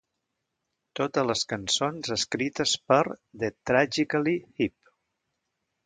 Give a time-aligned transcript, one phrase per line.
[0.99, 2.99] Totes les cançons escrites per
[3.45, 4.95] The Tragically Hip.